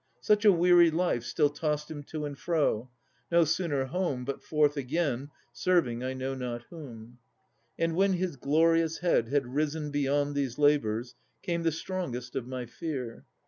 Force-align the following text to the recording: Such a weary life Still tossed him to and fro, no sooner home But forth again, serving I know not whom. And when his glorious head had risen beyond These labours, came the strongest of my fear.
Such 0.21 0.45
a 0.45 0.51
weary 0.51 0.89
life 0.89 1.21
Still 1.21 1.51
tossed 1.51 1.91
him 1.91 2.01
to 2.05 2.25
and 2.25 2.35
fro, 2.35 2.89
no 3.31 3.43
sooner 3.43 3.85
home 3.85 4.25
But 4.25 4.41
forth 4.41 4.75
again, 4.75 5.29
serving 5.53 6.01
I 6.03 6.15
know 6.15 6.33
not 6.33 6.63
whom. 6.71 7.19
And 7.77 7.95
when 7.95 8.13
his 8.13 8.35
glorious 8.35 8.97
head 8.97 9.27
had 9.27 9.53
risen 9.53 9.91
beyond 9.91 10.33
These 10.33 10.57
labours, 10.57 11.13
came 11.43 11.61
the 11.61 11.71
strongest 11.71 12.35
of 12.35 12.47
my 12.47 12.65
fear. 12.65 13.25